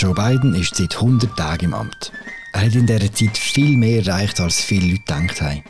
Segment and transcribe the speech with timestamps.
[0.00, 2.10] Joe Biden ist seit 100 Tagen im Amt.
[2.54, 5.62] Er hat in dieser Zeit viel mehr erreicht, als viele Leute gedacht haben.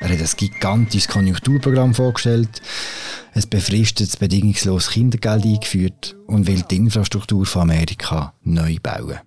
[0.00, 2.62] Er hat ein gigantisches Konjunkturprogramm vorgestellt,
[3.34, 9.18] ein befristetes, bedingungsloses Kindergeld eingeführt und will die Infrastruktur von Amerika neu bauen.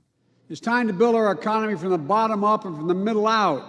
[0.49, 3.61] It's time to build our economy from the bottom up and from the middle out,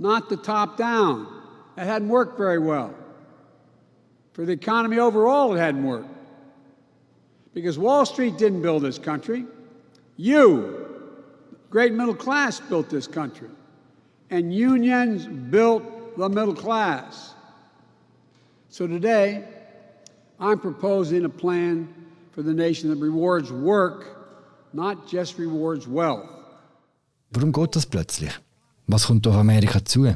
[0.00, 1.28] not the top down.
[1.76, 2.90] It hadn't worked very well.
[4.32, 6.10] For the economy overall, it hadn't worked.
[7.54, 9.46] Because Wall Street didn't build this country.
[10.22, 10.86] You,
[11.70, 13.48] great middle class, built this country.
[14.28, 15.82] And unions built
[16.18, 17.34] the middle class.
[18.68, 19.44] So today,
[20.38, 21.88] I'm proposing a plan
[22.32, 24.04] for the nation that rewards work,
[24.74, 26.28] not just rewards wealth.
[27.30, 28.32] Warum geht das plötzlich?
[28.88, 30.06] Was kommt auf Amerika zu?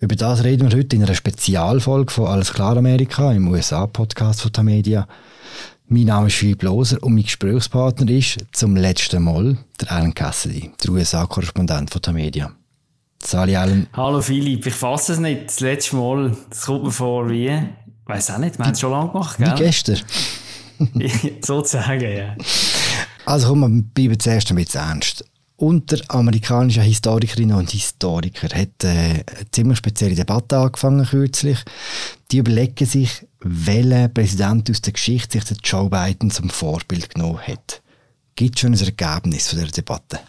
[0.00, 4.52] Über das reden wir heute in einer Spezialfolge von Alles klar Amerika im USA-Podcast von
[4.52, 5.06] Tamedia.
[5.88, 10.72] Mein Name ist Philipp Loser und mein Gesprächspartner ist zum letzten Mal der Alan Cassidy,
[10.82, 12.50] der USA-Korrespondent von Tamedia.
[13.22, 13.86] Sali Allen.
[13.92, 15.46] Hallo Philipp, ich fasse es nicht.
[15.46, 17.62] Das letzte Mal, das kommt mir vor wie, ich
[18.04, 19.52] weiß auch nicht, wir haben es schon lange gemacht, gell?
[19.52, 20.00] Wie gestern.
[21.40, 22.34] Sozusagen, ja.
[23.24, 25.24] Also komm, wir bleiben zuerst ein bisschen ernst
[25.56, 31.58] unter amerikanischen Historikerinnen und Historikern hat äh, eine ziemlich spezielle Debatte angefangen kürzlich.
[32.30, 37.40] Die überlegen sich, welcher Präsident aus der Geschichte sich der Joe Biden zum Vorbild genommen
[37.40, 37.82] hat.
[38.34, 40.20] Gibt es schon ein Ergebnis von dieser Debatte?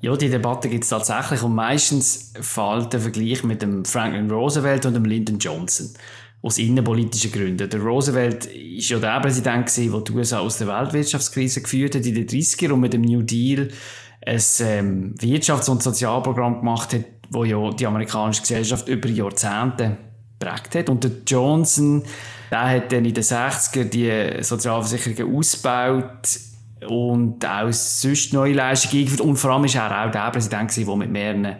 [0.00, 4.86] Ja, die Debatte gibt es tatsächlich und meistens fällt der Vergleich mit dem Franklin Roosevelt
[4.86, 5.90] und dem Lyndon Johnson
[6.42, 7.68] aus innenpolitischen Gründen.
[7.68, 12.14] Der Roosevelt war ja der Präsident, der die USA aus der Weltwirtschaftskrise geführt hat in
[12.14, 13.68] den 30er und mit dem New Deal
[14.24, 19.96] ein ähm, Wirtschafts- und Sozialprogramm gemacht hat, wo ja die amerikanische Gesellschaft über Jahrzehnte
[20.38, 20.88] prägt hat.
[20.88, 22.02] Und der Johnson,
[22.50, 26.38] der hat dann in den 60er die Sozialversicherungen ausgebaut
[26.88, 29.20] und auch sonst neue Leistungen eingeführt.
[29.20, 31.56] Und vor allem war er auch der Präsident, der mit mehreren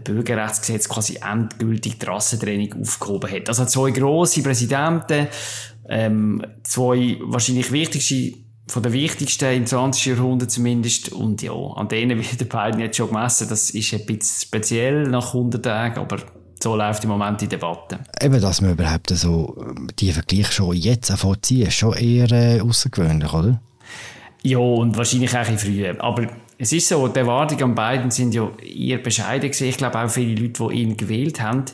[0.00, 3.48] Bürgerrechtsgesetz quasi endgültig die Rassentrennung aufgehoben hat.
[3.48, 5.28] Also zwei grosse Präsidenten,
[5.88, 8.34] ähm, zwei wahrscheinlich wichtigste
[8.68, 10.06] von den wichtigsten im 20.
[10.06, 11.12] Jahrhundert zumindest.
[11.12, 13.48] Und ja, an denen wird der Biden jetzt schon gemessen.
[13.48, 16.18] Das ist ein bisschen speziell nach 100 Tagen, aber
[16.62, 18.00] so läuft im Moment die Debatte.
[18.20, 19.56] Eben, dass man überhaupt so
[19.98, 23.60] die Vergleiche schon jetzt vorziehen, ist schon eher äh, außergewöhnlich, oder?
[24.42, 26.02] Ja, und wahrscheinlich auch ein früher.
[26.02, 26.26] Aber
[26.58, 29.68] es ist so, die Erwartungen an beiden sind ja eher bescheiden gewesen.
[29.68, 31.64] Ich glaube auch viele Leute, die ihn gewählt haben,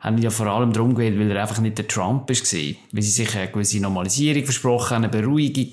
[0.00, 2.76] haben ihn ja vor allem darum gewählt, weil er einfach nicht der Trump ist gewesen.
[2.92, 5.70] Weil sie sich eine gewisse Normalisierung versprochen haben, eine Beruhigung.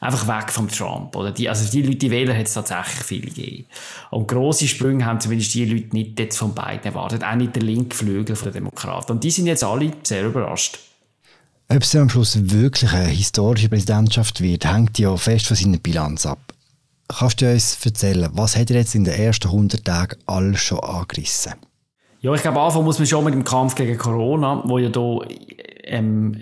[0.00, 1.32] Einfach weg vom Trump, oder?
[1.32, 3.66] Die, also die Leute, die wählen, hat es tatsächlich viele gegeben.
[4.10, 7.24] Und grosse Sprünge haben zumindest die Leute nicht jetzt von beiden erwartet.
[7.24, 9.12] Auch nicht der linke Flügel der Demokraten.
[9.12, 10.78] Und die sind jetzt alle sehr überrascht.
[11.68, 16.26] Ob es am Schluss wirklich eine historische Präsidentschaft wird, hängt ja fest von seiner Bilanz
[16.26, 16.53] ab.
[17.08, 20.80] Kannst du uns erzählen, was hat er jetzt in den ersten 100 Tagen alles schon
[20.80, 21.54] angerissen?
[22.20, 25.18] Ja, ich glaube, anfangen muss man schon mit dem Kampf gegen Corona, wo ja da
[25.84, 26.40] ähm,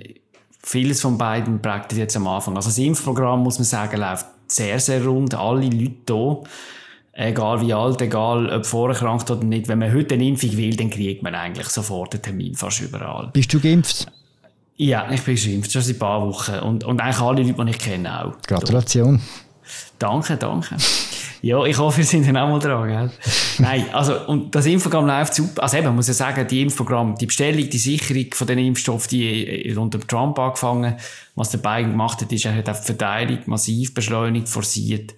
[0.63, 2.55] vieles von beiden prägt jetzt am Anfang.
[2.55, 5.35] Also das Impfprogramm, muss man sagen, läuft sehr, sehr rund.
[5.35, 6.43] Alle Leute hier,
[7.15, 10.91] egal wie alt, egal ob vorerkrankt oder nicht, wenn man heute eine Impfung will, dann
[10.91, 13.31] kriegt man eigentlich sofort einen Termin fast überall.
[13.33, 14.07] Bist du geimpft?
[14.77, 16.61] Ja, ich bin geimpft, schon seit ein paar Wochen.
[16.61, 18.33] Und, und eigentlich alle Leute, die ich kenne auch.
[18.47, 19.21] Gratulation.
[20.03, 20.09] Da.
[20.09, 20.77] Danke, danke.
[21.43, 23.11] Ja, ich hoffe, wir sind dann auch mal dran, gell?
[23.59, 25.63] Nein, also, und das Impfprogramm läuft super.
[25.63, 29.75] Also eben, muss ja sagen, die Impfprogramm, die Bestellung, die Sicherung von den Impfstoffen, die
[29.77, 30.97] unter Trump angefangen.
[31.35, 35.15] Was der Biden gemacht hat, ist, er hat auch die Verteilung massiv beschleunigt, forciert.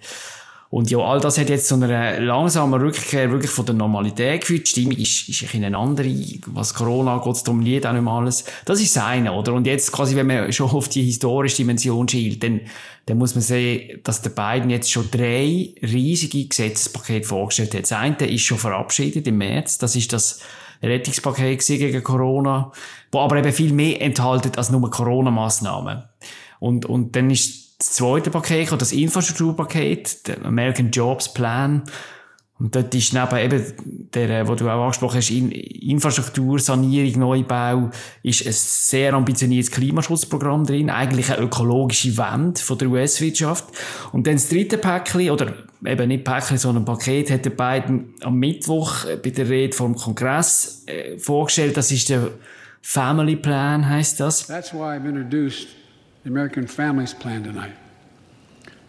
[0.69, 4.65] Und ja, all das hat jetzt zu einer langsamen Rückkehr wirklich von der Normalität geführt.
[4.65, 6.09] Die Stimmung ist, ist ein eine andere.
[6.47, 8.45] Was Corona angeht, dominiert auch nicht mehr alles.
[8.65, 9.53] Das ist das eine, oder?
[9.53, 12.61] Und jetzt quasi, wenn man schon auf die historische Dimension schielt, dann,
[13.05, 17.83] dann muss man sehen, dass der Biden jetzt schon drei riesige Gesetzespakete vorgestellt hat.
[17.83, 19.77] Das eine ist schon verabschiedet im März.
[19.77, 20.41] Das ist das
[20.81, 22.71] Rettungspaket gegen Corona,
[23.11, 26.03] wo aber eben viel mehr enthalten als nur Corona-Massnahmen.
[26.59, 31.83] Und, und dann ist das zweite Paket, das Infrastrukturpaket, der American Jobs Plan.
[32.57, 37.89] Und dort ist neben eben der, wo du auch angesprochen hast, Infrastruktur, Sanierung, Neubau,
[38.23, 43.65] ist ein sehr ambitioniertes Klimaschutzprogramm drin, eigentlich eine ökologische Wende von der US-Wirtschaft.
[44.13, 45.53] Und dann das dritte Päckchen, oder
[45.85, 50.83] eben nicht Päckchen, sondern Paket, hat der beiden am Mittwoch bei der Rede vom Kongress
[50.85, 51.75] äh, vorgestellt.
[51.75, 52.29] Das ist der
[52.81, 54.47] Family Plan, heißt das.
[54.47, 55.67] That's why I've introduced
[56.25, 57.75] the American Families Plan tonight,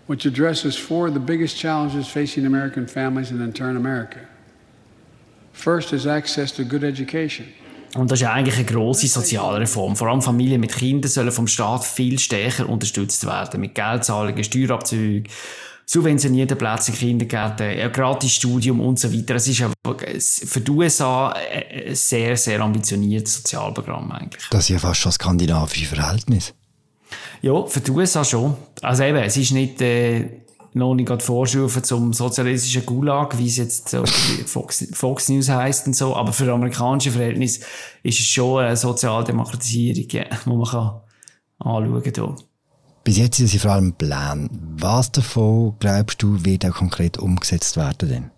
[0.07, 4.21] which addresses four of the biggest challenges facing American families and in turn America.
[5.53, 7.47] First is access to good education.
[7.95, 9.97] Und das ist eigentlich eine grosse Sozialreform.
[9.97, 13.61] Vor allem Familien mit Kindern sollen vom Staat viel stärker unterstützt werden.
[13.61, 15.31] Mit Geldzahlungen, Steuerabzügen,
[15.87, 19.37] subventionierten Plätze in Kindergärten, ein gratis Studium und so weiter.
[19.37, 24.45] Es ist für die USA ein sehr, sehr ambitioniertes Sozialprogramm eigentlich.
[24.51, 26.53] Das ist ja fast schon skandinavische Verhältnis.
[27.43, 28.57] Ja, für die USA schon.
[28.83, 29.81] Also eben, es ist nicht...
[29.81, 30.43] Äh,
[30.77, 34.05] noch nicht gerade Vorstufen zum sozialistischen Gulag, wie es jetzt so
[34.47, 36.15] Fox, Fox News heisst und so.
[36.15, 37.61] Aber für amerikanische Verhältnis
[38.03, 41.01] ist es schon eine Sozialdemokratisierung, ja, die man kann
[41.59, 42.37] anschauen kann.
[43.05, 44.51] Bis jetzt sind sie vor allem Pläne.
[44.51, 48.31] Was davon, glaubst du, wird auch konkret umgesetzt werden denn?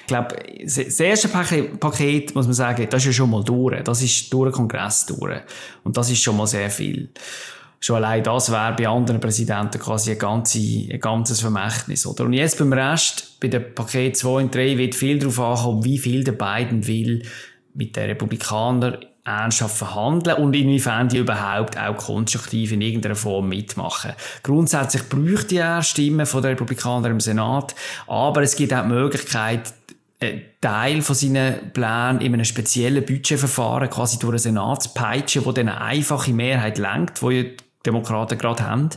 [0.00, 0.34] Ich glaube,
[0.64, 3.84] das erste Paket, muss man sagen, das ist ja schon mal durch.
[3.84, 5.42] Das ist durch den Kongress durch.
[5.84, 7.12] Und das ist schon mal sehr viel
[7.80, 12.06] schon allein das wäre bei anderen Präsidenten quasi ein, ganze, ein ganzes Vermächtnis.
[12.06, 12.24] Oder?
[12.24, 15.98] Und jetzt beim Rest, bei den Paket 2 und 3, wird viel darauf ankommen, wie
[15.98, 17.22] viel der Biden will
[17.74, 24.12] mit den Republikanern ernsthaft verhandeln und inwiefern die überhaupt auch konstruktiv in irgendeiner Form mitmachen.
[24.42, 27.74] Grundsätzlich bräuchte er Stimmen von den Republikanern im Senat,
[28.06, 29.72] aber es gibt auch die Möglichkeit,
[30.20, 35.44] einen Teil von seinen Plänen in einem speziellen Budgetverfahren quasi durch den Senat zu peitschen,
[35.44, 37.30] wo dann eine einfache Mehrheit lenkt, wo
[37.84, 38.90] Demokraten gerade haben.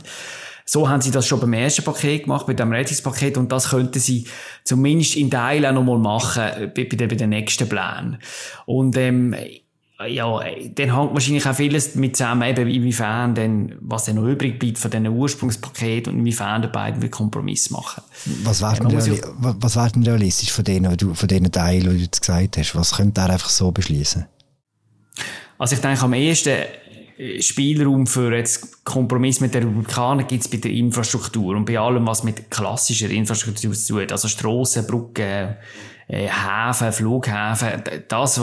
[0.66, 3.98] So haben sie das schon beim ersten Paket gemacht, bei dem Rettungspaket, und das könnten
[3.98, 4.26] sie
[4.64, 8.18] zumindest in Teilen auch nochmal machen, äh, bei, bei, den, nächsten Plänen.
[8.64, 9.36] Und, ähm,
[10.08, 10.40] ja,
[10.74, 14.78] dann hängt wahrscheinlich auch vieles mit zusammen, eben inwiefern denn, was dann noch übrig bleibt
[14.78, 18.02] von diesen Ursprungspaket und inwiefern die beiden will Kompromiss machen.
[18.42, 22.02] Was wäre denn, reali was wär denn realistisch von denen, von denen Teilen, die du
[22.02, 22.74] jetzt gesagt hast?
[22.74, 24.26] Was könnte er einfach so beschließen?
[25.58, 26.64] Also ich denke, am ehesten
[27.40, 32.06] Spielraum für jetzt Kompromiss mit den Republikanern gibt es bei der Infrastruktur und bei allem,
[32.06, 35.56] was mit klassischer Infrastruktur zu tun also Strassen, Brücken,
[36.08, 38.40] äh, Häfen, Flughäfen, das,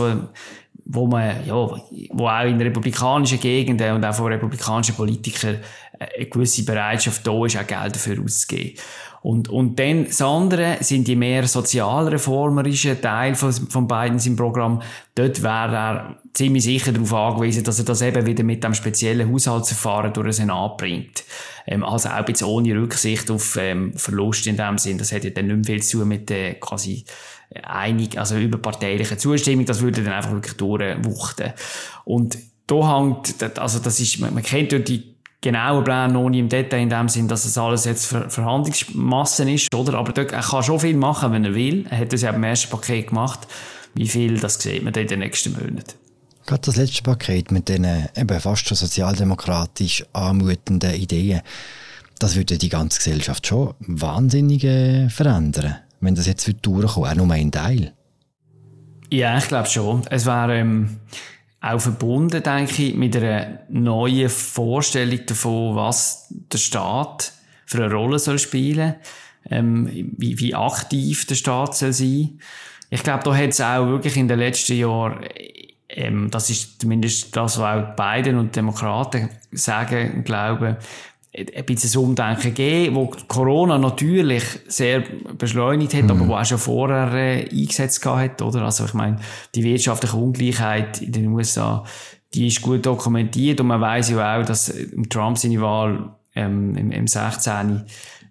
[0.86, 5.58] wo, man, ja, wo auch in republikanischen Gegenden und auch von republikanischen Politikern
[6.00, 8.80] eine gewisse Bereitschaft da ist, auch Geld dafür auszugeben.
[9.22, 14.82] Und, und dann das andere sind die mehr sozialreformerischen Teil von, von beiden im Programm.
[15.14, 19.32] Dort wäre er ziemlich sicher darauf angewiesen, dass er das eben wieder mit dem speziellen
[19.32, 21.24] Haushaltsverfahren durch den Senat bringt.
[21.68, 24.98] Ähm, also auch jetzt ohne Rücksicht auf ähm, Verlust in dem Sinn.
[24.98, 27.06] Das hätte ja dann nicht mehr viel zu tun mit der quasi
[27.64, 29.66] einig, also überparteilichen Zustimmung.
[29.66, 31.54] Das würde dann einfach wirklich durchwuchten.
[32.06, 35.11] Und da hängt, also das ist, man, man kennt dort die
[35.42, 39.48] genauen Pläne noch nicht im Detail in dem Sinn, dass es alles jetzt Ver Verhandlungsmassen
[39.48, 39.98] ist, oder?
[39.98, 41.86] Aber dort, er kann schon viel machen, wenn er will.
[41.90, 43.40] Er hat das ja im ersten Paket gemacht.
[43.96, 45.94] Wie viel, das sieht man dann in den nächsten Monaten.
[46.46, 47.86] Gerade das letzte Paket mit den
[48.16, 51.42] eben fast schon sozialdemokratisch anmutenden Ideen,
[52.20, 57.32] das würde die ganze Gesellschaft schon wahnsinnig äh, verändern, wenn das jetzt durchkommt, auch nur
[57.32, 57.94] ein Teil.
[59.12, 60.04] Ja, ich glaube schon.
[60.10, 61.00] Es wäre ähm,
[61.62, 67.34] auch verbunden, denke ich, mit einer neuen Vorstellung davon, was der Staat
[67.66, 68.96] für eine Rolle soll spielen,
[69.50, 69.88] ähm,
[70.18, 72.40] wie, wie aktiv der Staat soll sein.
[72.90, 75.24] Ich glaube, da hat es auch wirklich in den letzten Jahren,
[75.88, 80.78] ähm, das ist zumindest das, was auch Biden und Demokraten sagen und glauben,
[81.34, 85.04] ein bisschen Umdenken gegeben, wo Corona natürlich sehr
[85.38, 86.12] beschleunigt hat, mhm.
[86.12, 88.64] aber wo auch schon vorher äh, eingesetzt hat, oder?
[88.64, 89.18] Also ich meine,
[89.56, 91.86] die wirtschaftliche Ungleichheit in den USA,
[92.34, 96.76] die ist gut dokumentiert und man weiß ja auch, dass äh, Trump seine Wahl ähm,
[96.76, 97.84] im, im 16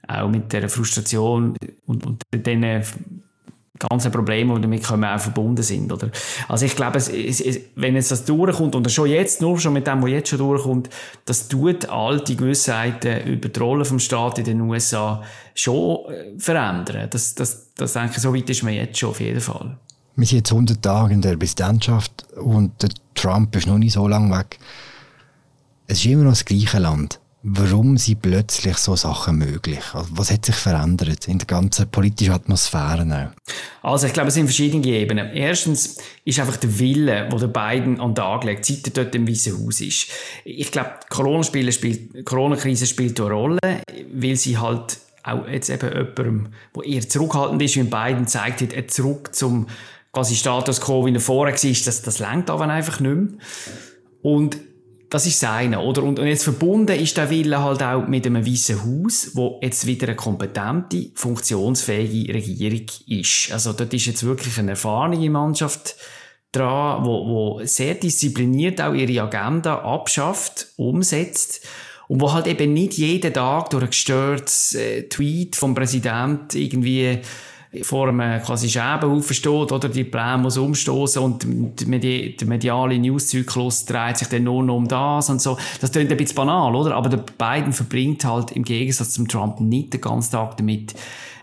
[0.07, 2.85] auch mit der Frustration und, und den
[3.81, 5.93] ganzen Probleme, die damit kommen, auch verbunden sind.
[5.93, 6.11] Oder?
[6.49, 9.87] Also ich glaube, es, es, wenn jetzt das durchkommt, und schon jetzt, nur schon mit
[9.87, 10.91] dem, was jetzt schon durchkommt,
[11.25, 15.23] das tut all die Gewissheiten über die Rolle vom Staat in den USA
[15.55, 17.09] schon äh, verändern.
[17.11, 19.77] Das, das, das denke ich, so weit ist man jetzt schon auf jeden Fall.
[20.17, 24.07] Wir sind jetzt 100 Tage in der Präsidentschaft und der Trump ist noch nicht so
[24.07, 24.59] lange weg.
[25.87, 27.21] Es ist immer noch das gleiche Land.
[27.43, 29.81] Warum sind plötzlich so Sachen möglich?
[29.95, 33.33] Also, was hat sich verändert in der ganzen politischen Atmosphäre?
[33.81, 35.31] Also ich glaube, es sind verschiedene Ebenen.
[35.31, 39.15] Erstens ist einfach der Wille, wo der Biden an den Tag legt, seit er dort
[39.15, 40.09] im Weißen Haus ist.
[40.45, 43.59] Ich glaube, die Corona-Krise spielt, Corona spielt eine Rolle,
[44.13, 48.91] weil sie halt auch jetzt eben jemandem, der eher zurückhaltend ist, wie Biden zeigt hat,
[48.91, 49.67] zurück zum
[50.13, 53.29] quasi Status quo, wie er vorher war, das, das längt aber einfach nicht mehr.
[54.23, 54.59] Und
[55.11, 56.05] das ist seine, oder?
[56.05, 59.87] Und, und jetzt verbunden ist der Wille halt auch mit einem weißen Haus, wo jetzt
[59.87, 63.53] wieder eine kompetente, funktionsfähige Regierung ist.
[63.53, 65.97] Also dort ist jetzt wirklich eine erfahrene Mannschaft
[66.53, 71.67] dran, wo, wo sehr diszipliniert auch ihre Agenda abschafft, umsetzt
[72.07, 77.19] und wo halt eben nicht jeden Tag durch ein gestörtes äh, Tweet vom Präsident irgendwie
[77.83, 81.47] vor einem quasi Schäbenhaufen steht, oder die Pläne muss umstoßen und
[81.81, 81.89] der
[82.49, 85.57] mediale Newszyklus dreht sich dann nur noch um das und so.
[85.81, 86.97] Das klingt ein bisschen banal, oder?
[86.97, 90.95] Aber der Biden verbringt halt im Gegensatz zum Trump nicht den ganzen Tag damit,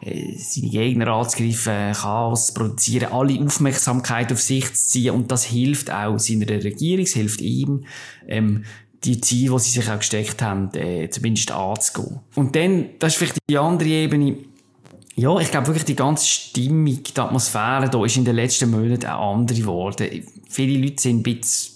[0.01, 5.89] äh, seine Gegner anzugreifen, Chaos produzieren, alle Aufmerksamkeit auf sich zu ziehen und das hilft
[5.89, 7.85] auch seiner Regierung, es hilft ihm,
[8.27, 8.65] ähm,
[9.03, 12.19] die Ziele, die sie sich auch gesteckt haben, äh, zumindest anzugehen.
[12.35, 14.37] Und dann, das ist vielleicht die andere Ebene,
[15.19, 19.07] ja, ich glaube wirklich, die ganze Stimmung, die Atmosphäre da ist in den letzten Monaten
[19.07, 20.23] auch andere geworden.
[20.47, 21.73] Viele Leute sind ein bisschen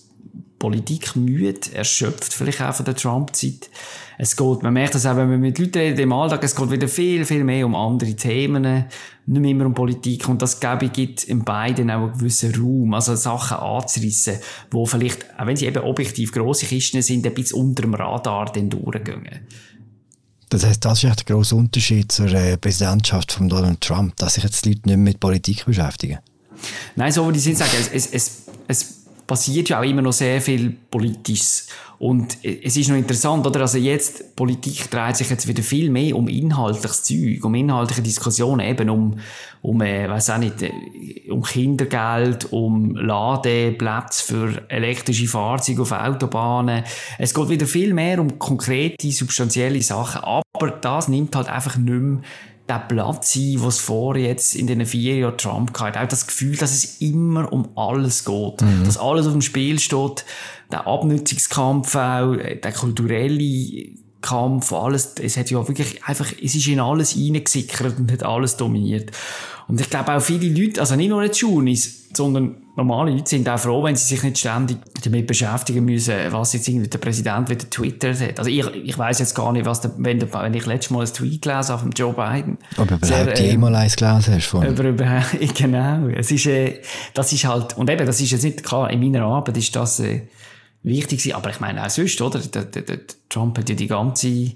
[0.60, 3.72] Politik müde, erschöpft vielleicht auch von der Trump-Zeit.
[4.20, 6.70] Es geht, man merkt das auch, wenn man mit Leuten redet im Alltag, es geht
[6.70, 8.86] wieder viel, viel mehr um andere Themen,
[9.26, 10.30] nicht mehr um Politik.
[10.30, 14.36] Und das, glaube ich, gibt in beiden auch einen gewissen Raum, also Sachen anzureissen,
[14.70, 18.52] wo vielleicht, auch wenn sie eben objektiv grosse Kisten sind, ein bisschen unter dem Radar
[18.54, 19.48] dann durchgehen.
[20.52, 24.34] Das heißt, das ist echt der grosse Unterschied zur äh, Präsidentschaft von Donald Trump, dass
[24.34, 26.20] sich jetzt die Leute nicht mehr mit Politik beschäftigen.
[26.98, 29.01] Nein, so würde ich sagen, es, es, es, es
[29.32, 31.70] passiert ja auch immer noch sehr viel Politisches.
[32.00, 33.62] Und es ist noch interessant, oder?
[33.62, 38.68] Also jetzt, Politik dreht sich jetzt wieder viel mehr um inhaltliches Zeug, um inhaltliche Diskussionen,
[38.68, 39.20] eben um,
[39.62, 40.72] um, äh, auch nicht, äh,
[41.30, 46.84] um Kindergeld, um Ladeplätze für elektrische Fahrzeuge auf Autobahnen.
[47.18, 50.24] Es geht wieder viel mehr um konkrete, substanzielle Sachen.
[50.26, 52.22] Aber das nimmt halt einfach nicht mehr
[52.72, 56.02] der Platz sein, was vor jetzt in den vier Jahren Trump hatte.
[56.02, 58.62] Auch das Gefühl, dass es immer um alles geht.
[58.62, 58.86] Mhm.
[58.86, 60.26] Dass alles auf dem Spiel steht.
[60.72, 63.90] Der Abnutzungskampf auch, der kulturelle
[64.22, 65.16] Kampf, alles.
[65.22, 69.12] Es hat ja wirklich einfach, es ist in alles reingesickert und hat alles dominiert.
[69.68, 73.48] Und ich glaube auch viele Leute, also nicht nur die Schunis, sondern normale Leute sind
[73.48, 77.50] auch froh, wenn sie sich nicht ständig damit beschäftigen müssen, was jetzt irgendwie der Präsident
[77.50, 78.40] wieder twittert hat.
[78.40, 81.06] Also ich, ich weiß jetzt gar nicht, was der, wenn, der, wenn ich letztes Mal
[81.06, 82.58] ein Tweet gelesen habe von Joe Biden.
[82.78, 85.24] Aber überhaupt äh, jemals eins gelesen hast von über, über,
[85.58, 86.08] Genau.
[86.08, 86.82] Es ist, äh,
[87.14, 90.00] das ist halt, und eben, das ist jetzt nicht klar, in meiner Arbeit ist das
[90.00, 90.22] äh,
[90.84, 92.40] wichtig gewesen, aber ich meine auch sonst, oder?
[92.40, 94.52] Der, der, der Trump hat ja die ganze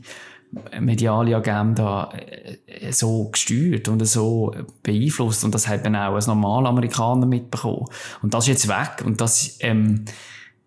[0.79, 6.69] mediale Agenda äh, so gesteuert und so beeinflusst und das hat dann auch als normaler
[6.69, 7.85] Amerikaner mitbekommen.
[8.21, 10.05] Und das ist jetzt weg und das, ähm,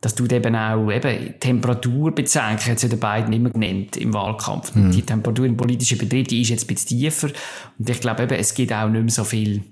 [0.00, 4.74] das tut eben auch eben Temperatur bezenken, hat sie den beiden immer genannt im Wahlkampf.
[4.74, 4.92] Mhm.
[4.92, 7.28] Die Temperatur im politischen Betrieb, die ist jetzt ein bisschen tiefer
[7.78, 9.64] und ich glaube eben, es gibt auch nicht mehr so viel,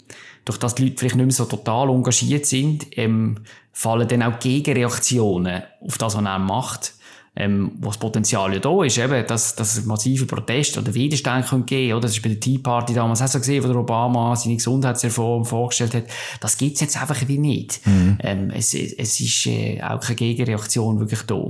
[0.44, 3.38] durch das die Leute vielleicht nicht mehr so total engagiert sind, ähm,
[3.72, 6.95] fallen dann auch Gegenreaktionen auf das, was er macht
[7.36, 11.46] ähm, wo das Potenzial ja da ist, eben, dass, dass es massive Proteste oder Widerstände
[11.46, 13.76] geben können oder das ist bei der Tea Party damals auch so gesehen, wo der
[13.76, 16.04] Obama seine Gesundheitsreform vorgestellt hat,
[16.40, 17.86] das gibt's jetzt einfach wie nicht.
[17.86, 18.18] Mhm.
[18.22, 21.42] Ähm, es, es ist äh, auch keine Gegenreaktion wirklich da.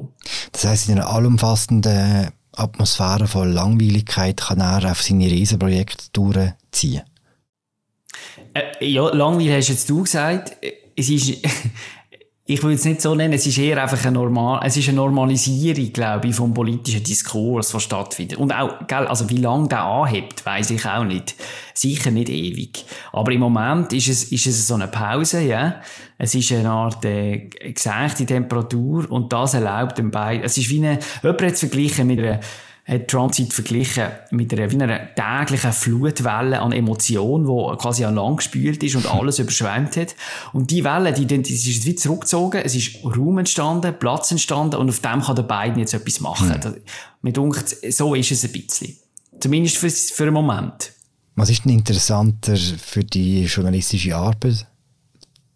[0.52, 7.02] Das heisst, in einer allumfassenden Atmosphäre von Langweiligkeit kann er auf seine Riesenprojekte durchziehen?
[8.55, 10.57] Äh, ja, langweilig hast jetzt du gesagt.
[10.97, 11.35] Es ist,
[12.49, 14.99] ich würde es nicht so nennen, es ist eher einfach eine normal, es ist eine
[14.99, 18.38] Normalisierung, glaube ich, vom politischen Diskurs, was stattfindet.
[18.38, 21.35] Und auch, gell, also wie lange der anhebt, weiß ich auch nicht.
[21.75, 22.85] Sicher nicht ewig.
[23.12, 25.81] Aber im Moment ist es, ist es so eine Pause, ja.
[26.19, 30.79] Es ist eine Art, äh, gesenkte Temperatur und das erlaubt den beiden, es ist wie
[30.79, 32.38] eine, jemand hat es verglichen mit einer,
[32.87, 38.14] hat Trump Zeit verglichen mit einer, wie einer täglichen Flutwelle an Emotionen, die quasi an
[38.14, 40.14] lang gespült ist und alles überschwemmt hat.
[40.52, 44.88] Und die Welle, die, die ist wie zurückgezogen, es ist Raum entstanden, Platz entstanden und
[44.88, 46.49] auf dem kann der beiden jetzt etwas machen.
[46.49, 46.76] Mhm.
[47.23, 48.97] Mir denkt, so ist es ein bisschen.
[49.40, 50.93] Zumindest für, für einen Moment.
[51.35, 54.66] Was ist denn interessanter für die journalistische Arbeit?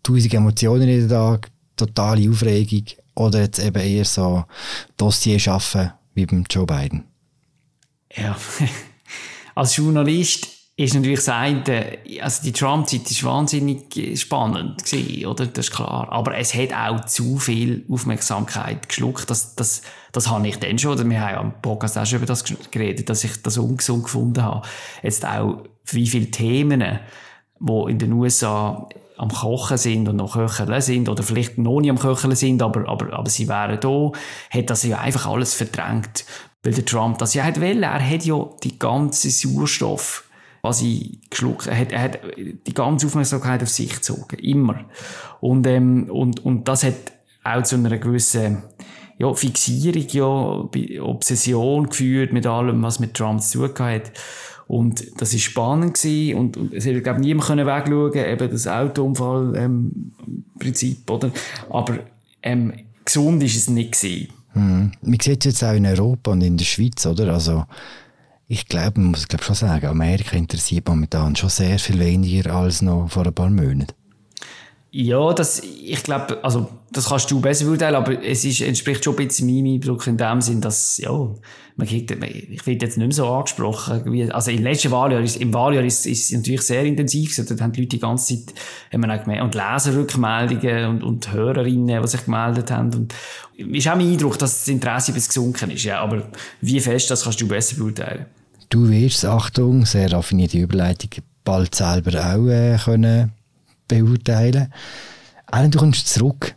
[0.03, 2.85] Tausend Emotionen jeden Tag, totale Aufregung
[3.15, 4.45] oder jetzt eben eher so
[4.97, 7.05] Dossier schaffen wie beim Joe Biden?
[8.15, 8.37] Ja,
[9.55, 15.47] als Journalist ist natürlich das eine, also die Trump-Zeit ist wahnsinnig spannend gewesen, oder?
[15.47, 16.09] Das ist klar.
[16.11, 19.29] Aber es hat auch zu viel Aufmerksamkeit geschluckt.
[19.29, 22.27] Das, das, das habe ich dann schon, oder wir haben am Podcast auch schon über
[22.27, 24.67] das geredet, dass ich das ungesund gefunden habe.
[25.03, 27.01] Jetzt auch, wie viele Themen,
[27.59, 28.89] die in den USA
[29.19, 32.89] am Kochen sind und noch köcheln sind, oder vielleicht noch nicht am Köcheln sind, aber,
[32.89, 34.13] aber, aber sie wären da,
[34.49, 36.25] hat das ja einfach alles verdrängt.
[36.63, 37.83] Weil der Trump das ja hat wollen.
[37.83, 40.25] Er hat ja die ganze Sauerstoff
[40.61, 41.67] quasi geschluckt.
[41.67, 44.39] Er hat, er hat die ganze Aufmerksamkeit auf sich gezogen.
[44.39, 44.85] Immer.
[45.41, 46.95] Und, ähm, und, und das hat
[47.45, 48.63] auch zu einer gewissen,
[49.19, 54.13] ja, Fixierung, ja, Obsession geführt mit allem, was mit Trump zu tun hat.
[54.67, 56.39] Und das ist spannend gewesen.
[56.39, 60.13] Und, und es hätte, glaube niemand können wegschauen eben das Autounfall, ähm,
[60.59, 61.33] Prinzip, oder?
[61.71, 61.99] Aber,
[62.43, 62.73] ähm,
[63.05, 64.29] gesund ist es nicht gewesen.
[64.55, 64.93] Mhm.
[65.03, 67.33] Man sieht es jetzt auch in Europa und in der Schweiz, oder?
[67.33, 67.65] Also,
[68.53, 72.83] Ich glaube, man muss glaub schon sagen, Amerika interessiert momentan schon sehr viel weniger als
[72.83, 73.95] noch vor ein paar Monaten.
[74.93, 79.17] Ja, das, ich glaube, also, das kannst du besser beurteilen, aber es ist, entspricht schon
[79.17, 81.13] ein bisschen meinem Eindruck in dem Sinn, dass, ja,
[81.77, 85.37] man kriegt, ich werde jetzt nicht mehr so angesprochen, wie, also im letzten Wahljahr, ist,
[85.37, 88.35] im Wahljahr ist, ist es natürlich sehr intensiv gewesen, da haben die Leute die ganze
[88.35, 88.55] Zeit,
[88.93, 93.15] haben wir auch gemerkt, und Leserrückmeldungen und, und Hörerinnen, die sich gemeldet haben, und,
[93.57, 96.25] ist auch mein Eindruck, dass das Interesse bis gesunken ist, ja, aber
[96.61, 98.27] wie fest, das kannst du besser beurteilen.
[98.71, 101.11] Du wirst, Achtung, sehr raffinierte Überleitung,
[101.45, 103.33] bald selber auch äh, können
[103.91, 104.73] beurteilen.
[105.47, 106.55] Alan, du kommst zurück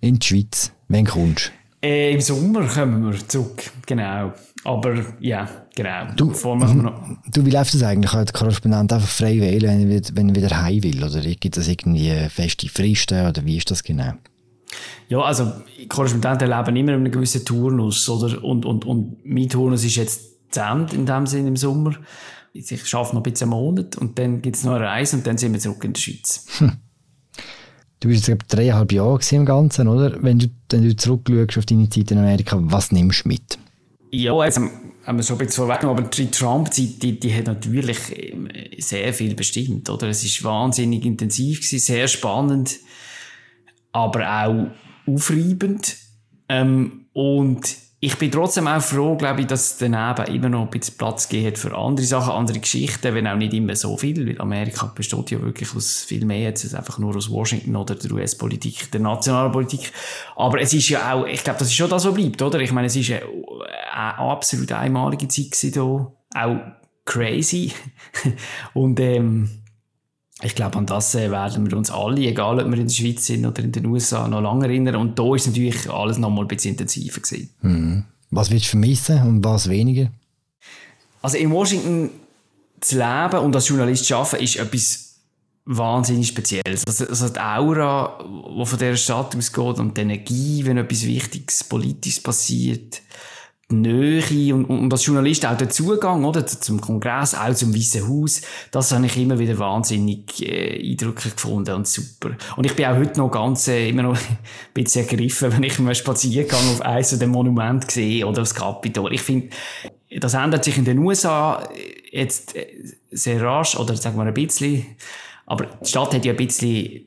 [0.00, 0.72] in die Schweiz.
[0.88, 1.86] Wann kommst du?
[1.86, 4.32] Äh, Im Sommer kommen wir zurück, genau.
[4.64, 6.12] Aber ja, genau.
[6.16, 8.10] Du, du wie läuft das eigentlich?
[8.10, 11.02] Kann der Korrespondent einfach frei wählen, wenn er, wenn er wieder heim will?
[11.02, 13.26] Oder gibt es irgendwie feste Fristen?
[13.26, 14.12] Oder wie ist das genau?
[15.08, 15.52] Ja, also
[15.88, 18.08] Korrespondenten leben immer in einem gewissen Turnus.
[18.08, 18.44] Oder?
[18.44, 21.94] Und, und, und mein Turnus ist jetzt zu Ende in dem Sinne im Sommer.
[22.52, 25.26] Ich arbeite noch ein bisschen einen Monat und dann gibt es noch eine Reise und
[25.26, 26.46] dann sind wir zurück in der Schweiz.
[26.58, 26.72] Hm.
[28.00, 30.22] Du bist jetzt dreieinhalb Jahre im Ganzen, oder?
[30.22, 33.58] Wenn du, wenn du zurückschaust auf deine Zeit in Amerika, was nimmst du mit?
[34.10, 37.98] Ja, jetzt haben wir schon ein bisschen vorweggenommen, aber die Trump-Zeit, die, die hat natürlich
[38.32, 40.08] ähm, sehr viel bestimmt, oder?
[40.08, 42.78] Es ist wahnsinnig intensiv gewesen, sehr spannend,
[43.92, 44.66] aber auch
[45.06, 45.96] aufreibend.
[46.48, 50.96] Ähm, und ich bin trotzdem auch froh, glaube ich, dass daneben immer noch ein bisschen
[50.96, 54.86] Platz gibt für andere Sachen, andere Geschichten, wenn auch nicht immer so viel, weil Amerika
[54.86, 59.00] besteht ja wirklich aus viel mehr jetzt einfach nur aus Washington oder der US-Politik, der
[59.00, 59.92] nationalen Politik.
[60.34, 62.58] Aber es ist ja auch, ich glaube, das ist schon das, was bleibt, oder?
[62.60, 63.20] Ich meine, es ist eine,
[63.92, 66.56] eine absolut einmalige Zeit da, auch
[67.04, 67.72] crazy.
[68.72, 69.59] Und, ähm,
[70.42, 73.26] ich glaube, an das äh, werden wir uns alle, egal ob wir in der Schweiz
[73.26, 74.96] sind oder in den USA, noch lange erinnern.
[74.96, 77.50] Und da ist natürlich alles noch mal ein bisschen intensiver gewesen.
[77.62, 78.04] Mhm.
[78.30, 80.10] Was willst du vermissen und was weniger?
[81.22, 82.10] Also in Washington
[82.80, 85.10] zu leben und als Journalist zu arbeiten, ist etwas
[85.66, 86.84] wahnsinnig Spezielles.
[86.86, 91.64] Also, also die Aura, die von dieser Stadt ausgeht und die Energie, wenn etwas Wichtiges,
[91.64, 93.02] Politisches passiert,
[93.70, 98.42] Nähe und, und als Journalist auch der Zugang, oder, zum Kongress, auch zum Weißen Haus,
[98.70, 102.30] das habe ich immer wieder wahnsinnig äh, eindrücklich gefunden und super.
[102.56, 104.38] Und ich bin auch heute noch ganz, äh, immer noch ein
[104.74, 109.12] bisschen ergriffen, wenn ich mal Spaziergang auf eins der Monumente sehe oder das Kapitol.
[109.12, 109.50] Ich finde,
[110.18, 111.68] das ändert sich in den USA
[112.10, 112.66] jetzt äh,
[113.10, 114.86] sehr rasch, oder sagen wir ein bisschen,
[115.46, 117.02] aber die Stadt hat ja ein bisschen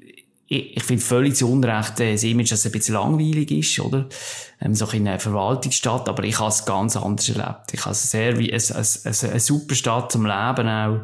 [0.54, 3.80] ich, ich finde völlig zu Unrecht äh, das Image, dass es ein bisschen langweilig ist,
[3.80, 4.06] oder?
[4.62, 7.74] Ähm, so in einer Verwaltungsstadt, aber ich habe es ganz anders erlebt.
[7.74, 11.00] Ich habe es sehr wie eine, eine, eine super Stadt zum Leben auch,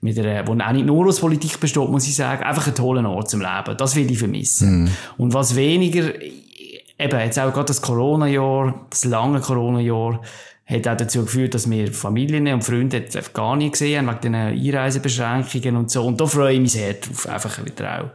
[0.00, 3.08] mit einer, wo auch nicht nur aus Politik besteht, muss ich sagen, einfach ein toller
[3.08, 3.76] Ort zum Leben.
[3.76, 4.84] Das will ich vermissen.
[4.84, 4.90] Mm.
[5.16, 10.20] Und was weniger, eben jetzt auch gerade das Corona-Jahr, das lange Corona-Jahr,
[10.66, 14.34] hat auch dazu geführt, dass wir Familien und Freunde gar nicht gesehen haben, wegen den
[14.34, 16.06] Einreisebeschränkungen und so.
[16.06, 18.10] Und da freue ich mich sehr drauf, einfach wieder auch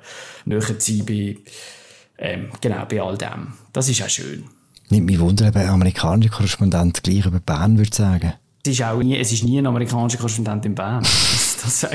[0.45, 1.37] näher zu sein bei,
[2.17, 3.53] ähm, genau, bei all dem.
[3.71, 4.45] Das ist auch schön.
[4.89, 8.33] Nimmt mich Wunder, ob ein amerikanischer Korrespondent gleich über Bern würde sagen.
[8.65, 11.05] Es ist, auch nie, es ist nie ein amerikanischer Korrespondent in Bern.
[11.69, 11.87] Das,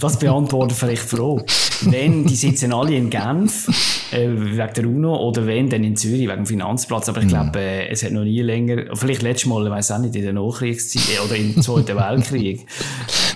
[0.00, 1.40] das, beantwortet vielleicht froh.
[1.82, 3.68] Wenn, die sitzen alle in Genf,
[4.12, 7.08] äh, wegen der UNO, oder wenn, dann in Zürich, wegen dem Finanzplatz.
[7.08, 9.98] Aber ich glaube, äh, es hat noch nie länger, vielleicht letztes Mal, ich weiß auch
[9.98, 12.66] nicht, in der Nachkriegszeit äh, oder im Zweiten Weltkrieg.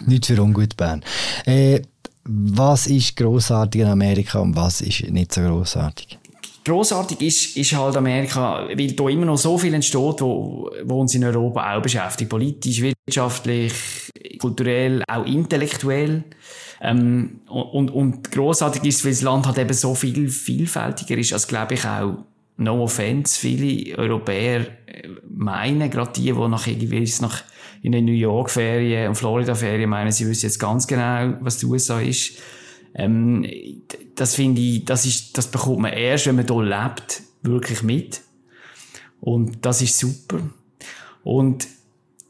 [0.07, 1.03] Nicht für ungut Bern.
[1.45, 1.83] Äh,
[2.25, 6.19] was ist grossartig in Amerika und was ist nicht so grossartig?
[6.65, 11.15] Grossartig ist, ist halt Amerika, weil da immer noch so viel entsteht, wo, wo uns
[11.17, 12.31] in Europa auch beschäftigt.
[12.31, 12.81] Politisch,
[13.13, 13.75] wirtschaftlich,
[14.39, 16.25] kulturell, auch intellektuell.
[16.81, 21.47] Ähm, und, und grossartig ist, weil das Land halt eben so viel vielfältiger ist, als
[21.47, 22.25] glaube ich auch
[22.57, 27.45] no offense, viele Europäer äh, meinen, gerade die, die nach irgendwie nach
[27.83, 31.59] in den New York Ferien und Florida Ferien meinen, sie wissen jetzt ganz genau, was
[31.59, 32.39] die USA ist.
[32.95, 33.47] Ähm,
[34.15, 38.21] das finde ich, das ist, das bekommt man erst, wenn man hier lebt, wirklich mit.
[39.21, 40.41] Und das ist super.
[41.25, 41.67] Und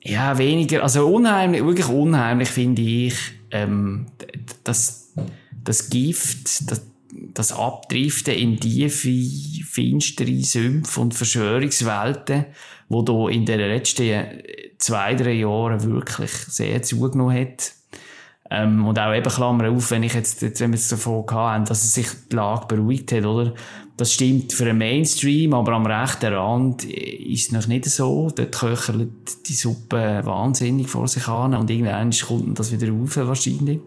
[0.05, 3.15] ja, weniger, also unheimlich, wirklich unheimlich finde ich,
[3.51, 4.07] ähm,
[4.65, 5.13] das,
[5.63, 6.87] das Gift, das,
[7.35, 12.47] das Abdriften in tiefe, finstere Sümpfe und Verschwörungswelten,
[12.89, 14.43] wo da in den letzten
[14.79, 17.73] zwei, drei Jahren wirklich sehr zugenommen hat.
[18.51, 21.65] Ähm, und auch eben Klammer auf, wenn ich jetzt, jetzt wenn wir es davon haben,
[21.65, 23.55] dass es sich die Lage beruhigt hat, oder?
[23.97, 28.31] Das stimmt für den Mainstream, aber am rechten Rand ist es noch nicht so.
[28.35, 29.11] Dort köchelt
[29.47, 33.81] die Suppe wahnsinnig vor sich an und irgendwann kommt das wieder rauf, wahrscheinlich.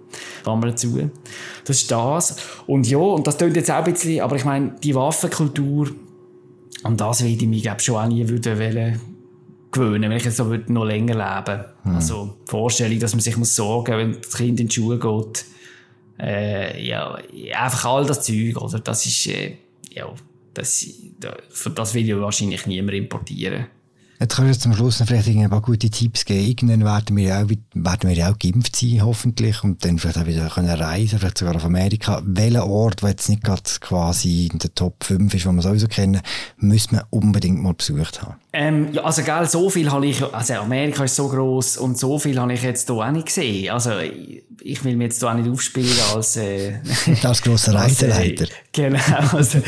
[0.43, 1.09] Klammer zu.
[1.65, 2.37] Das ist das.
[2.67, 5.89] Und ja, und das tönt jetzt auch ein bisschen, aber ich meine, die Waffenkultur,
[6.83, 9.01] an das würde ich mich, glaube schon auch nie würde wollen
[9.71, 11.65] gewöhnen, wenn ich jetzt so würde noch länger leben.
[11.83, 11.95] Mhm.
[11.95, 15.45] Also die Vorstellung, dass man sich muss sorgen, wenn das Kind in die Schule geht.
[16.17, 17.17] Äh, ja,
[17.57, 18.79] einfach all das Zeug, oder?
[18.79, 19.57] Das ist, äh,
[19.95, 20.13] ja,
[20.53, 20.85] das,
[21.75, 23.67] das will ja wahrscheinlich niemand importieren.
[24.17, 26.45] Jetzt kannst du zum Schluss noch vielleicht ein paar gute Tipps geben.
[26.47, 30.25] Irgendwann werden wir ja auch, werden wir auch geimpft sein, hoffentlich, und dann vielleicht auch
[30.25, 32.21] wieder können reisen, vielleicht sogar auf Amerika.
[32.25, 35.87] Welcher Ort, der jetzt nicht gerade quasi in der Top 5 ist, den wir sowieso
[35.87, 36.21] kennen,
[36.57, 38.35] müssen wir unbedingt mal besucht haben?
[38.53, 42.17] Ähm, ja, also, gell, so viel habe ich, also Amerika ist so groß und so
[42.17, 43.71] viel habe ich jetzt hier auch nicht gesehen.
[43.71, 43.91] Also,
[44.61, 46.79] ich will mir jetzt hier auch nicht aufspielen als, äh,
[47.23, 48.45] als grosser Reiseleiter.
[48.45, 48.99] Äh, genau,
[49.31, 49.59] also,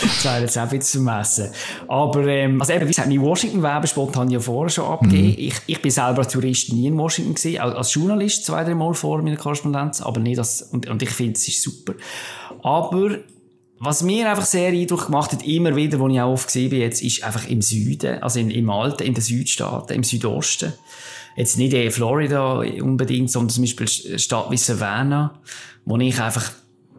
[0.00, 1.48] das wäre jetzt auch ein bisschen zu messen.
[1.86, 5.28] Aber, ähm, also eben, wie gesagt, mein Washington-Werbespot habe ich ja vorher schon abgegeben.
[5.28, 5.34] Mhm.
[5.36, 8.94] Ich, ich bin selber als Tourist nie in Washington gewesen, als Journalist zwei, drei Mal
[8.94, 11.94] vor meiner Korrespondenz, aber nicht als, und, und ich finde, es ist super.
[12.62, 13.18] Aber,
[13.80, 16.80] was mir einfach sehr Eindruck gemacht hat, immer wieder, wo ich auch oft gesehen bin,
[16.80, 20.72] jetzt, ist einfach im Süden, also in, im Alten, in den Südstaaten, im Südosten.
[21.38, 25.40] Jetzt nicht in Florida unbedingt, sondern zum Beispiel Stadt wie Savannah,
[25.84, 26.50] wo ich einfach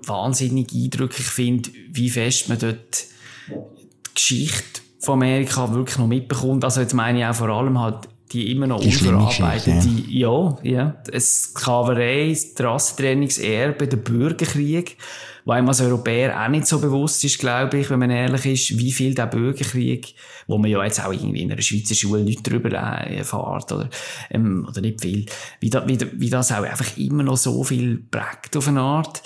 [0.05, 3.03] wahnsinnig eindrücklich finde, wie fest man dort
[3.49, 6.63] die Geschichte von Amerika wirklich noch mitbekommt.
[6.63, 10.57] Also jetzt meine ich auch vor allem halt die immer noch unverarbeitete, ja.
[10.61, 14.97] ja, ja, das Sklaverei, das Rassentrennungserbe, der Bürgerkrieg,
[15.45, 18.77] wo einem als Europäer auch nicht so bewusst ist, glaube ich, wenn man ehrlich ist,
[18.77, 20.13] wie viel der Bürgerkrieg,
[20.47, 23.89] wo man ja jetzt auch irgendwie in einer Schweizer Schule nicht drüber erfahrt, oder,
[24.29, 25.25] ähm, oder nicht viel,
[25.59, 29.23] wie, da, wie, wie das auch einfach immer noch so viel prägt auf eine Art,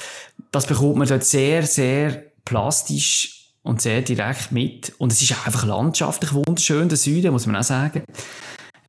[0.52, 4.94] das bekommt man dort sehr, sehr plastisch und sehr direkt mit.
[4.98, 8.04] Und es ist einfach landschaftlich wunderschön, der Süden, muss man auch sagen.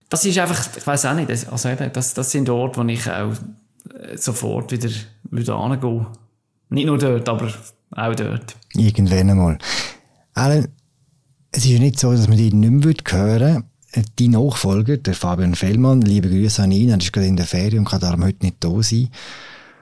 [0.09, 3.11] Das ist einfach, ich weiß auch nicht, also eben, das, das sind Orte, wo ich
[3.11, 3.33] auch
[3.99, 4.90] äh, sofort wieder,
[5.31, 5.57] wieder
[6.71, 7.53] nicht nur dort, aber
[7.93, 8.57] auch dort.
[8.75, 9.59] Irgendwann einmal.
[10.35, 10.69] Alan,
[11.53, 13.64] es ist ja nicht so, dass man dich nicht mehr hören würde.
[14.17, 17.81] Dein Nachfolger, der Fabian Fellmann, liebe Grüße an ihn, er ist gerade in der Ferien
[17.81, 19.09] und kann darum heute nicht da sein,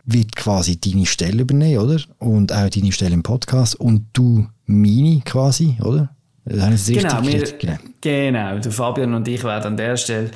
[0.05, 1.99] wird quasi deine Stelle übernehmen, oder?
[2.19, 6.15] Und auch deine Stelle im Podcast und du meine quasi, oder?
[6.45, 7.77] Das genau, wir, genau.
[8.01, 10.31] genau, der Fabian und ich werden an der Stelle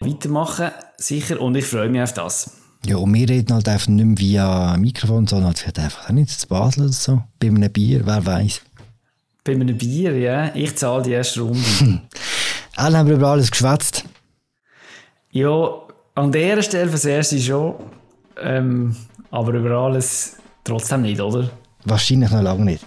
[0.00, 2.52] weitermachen, sicher, und ich freue mich auf das.
[2.86, 6.30] Ja, und wir reden halt einfach nicht mehr via Mikrofon, sondern halt vielleicht einfach nicht
[6.30, 7.22] zu Basel oder so.
[7.38, 8.62] Bei einem Bier, wer weiß.
[9.44, 10.54] Bei einem Bier, ja.
[10.54, 11.60] Ich zahle die erste Runde.
[12.76, 14.04] Alle haben wir über alles geschwätzt.
[15.30, 15.82] Ja,
[16.14, 17.74] an der Stelle fürs erste schon.
[18.40, 18.96] Ähm,
[19.30, 21.50] aber über alles trotzdem nicht, oder?
[21.84, 22.84] Wahrscheinlich noch lange nicht.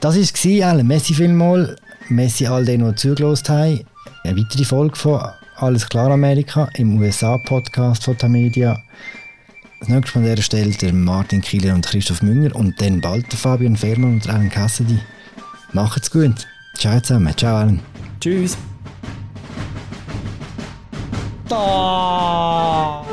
[0.00, 0.86] Das war es, Alan.
[0.86, 1.76] Messi vielmal.
[2.10, 3.80] Messi all denen, die zugelassen haben.
[4.24, 5.20] Eine weitere Folge von
[5.56, 8.80] Alles klar Amerika im USA-Podcast von Tamedia.
[9.80, 13.30] Das nächste Mal an dieser Stelle der Martin Kieler und Christoph Münger und dann bald
[13.30, 14.98] der Fabian Fermann und Alan Cassidy.
[15.72, 16.46] Macht's gut.
[16.76, 17.36] Ciao zusammen.
[17.36, 17.80] Ciao Alan.
[18.20, 18.56] Tschüss.
[21.48, 23.07] Da.